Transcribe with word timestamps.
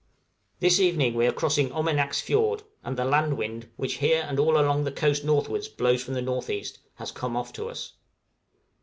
This 0.59 0.79
evening 0.79 1.13
we 1.13 1.27
are 1.27 1.31
crossing 1.31 1.71
Omenak's 1.71 2.21
Fiord, 2.21 2.63
and 2.83 2.97
the 2.97 3.05
land 3.05 3.37
wind, 3.37 3.69
which 3.75 3.97
here 3.99 4.25
and 4.27 4.39
all 4.39 4.59
along 4.59 4.83
the 4.83 4.91
coast 4.91 5.23
northwards 5.23 5.67
blows 5.67 6.03
from 6.03 6.15
the 6.15 6.21
N.E., 6.21 6.65
has 6.95 7.11
come 7.11 7.37
off 7.37 7.53
to 7.53 7.69
us. 7.69 7.93